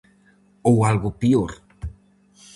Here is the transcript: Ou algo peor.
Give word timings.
Ou 0.69 0.75
algo 0.91 1.09
peor. 1.21 1.51